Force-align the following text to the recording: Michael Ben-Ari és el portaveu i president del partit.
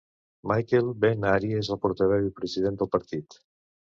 Michael 0.51 0.87
Ben-Ari 1.03 1.51
és 1.59 1.69
el 1.75 1.79
portaveu 1.85 2.25
i 2.31 2.35
president 2.39 2.79
del 2.79 2.89
partit. 2.97 3.37